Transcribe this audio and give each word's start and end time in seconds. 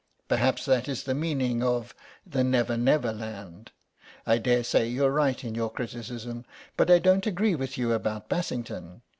Perhaps 0.27 0.65
that 0.65 0.89
is 0.89 1.03
the 1.03 1.13
meaning 1.13 1.61
of 1.61 1.93
the 2.25 2.43
'Never 2.43 2.75
never 2.75 3.13
Land.' 3.13 3.71
I 4.25 4.39
daresay 4.39 4.87
you're 4.89 5.11
right 5.11 5.43
in 5.43 5.53
your 5.53 5.69
criticism, 5.69 6.43
but 6.75 6.89
I 6.89 6.97
don't 6.97 7.27
agree 7.27 7.53
with 7.53 7.77
you 7.77 7.93
about 7.93 8.27
Bassington. 8.27 9.03